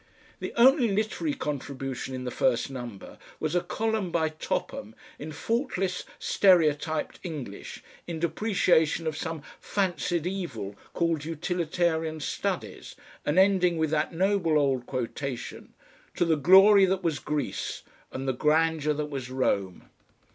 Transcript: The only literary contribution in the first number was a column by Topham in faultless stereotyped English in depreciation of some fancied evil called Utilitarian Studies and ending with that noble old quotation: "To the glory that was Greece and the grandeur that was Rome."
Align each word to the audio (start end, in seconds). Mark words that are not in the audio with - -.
The 0.39 0.51
only 0.55 0.87
literary 0.91 1.35
contribution 1.35 2.15
in 2.15 2.23
the 2.23 2.31
first 2.31 2.71
number 2.71 3.19
was 3.39 3.53
a 3.53 3.61
column 3.61 4.09
by 4.09 4.29
Topham 4.29 4.95
in 5.19 5.31
faultless 5.31 6.05
stereotyped 6.17 7.19
English 7.21 7.83
in 8.07 8.19
depreciation 8.19 9.05
of 9.05 9.15
some 9.15 9.43
fancied 9.59 10.25
evil 10.25 10.75
called 10.93 11.23
Utilitarian 11.23 12.19
Studies 12.19 12.95
and 13.27 13.37
ending 13.37 13.77
with 13.77 13.91
that 13.91 14.11
noble 14.11 14.57
old 14.57 14.87
quotation: 14.87 15.75
"To 16.15 16.25
the 16.25 16.35
glory 16.35 16.85
that 16.85 17.03
was 17.03 17.19
Greece 17.19 17.83
and 18.11 18.27
the 18.27 18.33
grandeur 18.33 18.95
that 18.95 19.11
was 19.11 19.29
Rome." 19.29 19.87